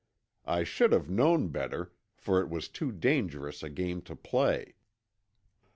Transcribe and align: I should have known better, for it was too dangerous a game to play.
I 0.47 0.63
should 0.63 0.93
have 0.93 1.11
known 1.11 1.49
better, 1.49 1.93
for 2.15 2.41
it 2.41 2.49
was 2.49 2.67
too 2.69 2.91
dangerous 2.91 3.61
a 3.61 3.69
game 3.69 4.01
to 4.01 4.15
play. 4.15 4.73